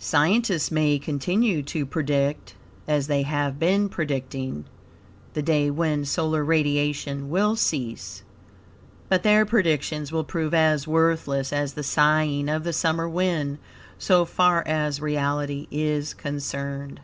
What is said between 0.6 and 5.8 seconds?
may continue to predict, as they have been predicting, the day